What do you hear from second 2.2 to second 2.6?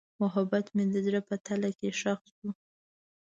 شو.